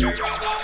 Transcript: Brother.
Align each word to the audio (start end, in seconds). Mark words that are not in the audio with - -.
Brother. 0.00 0.59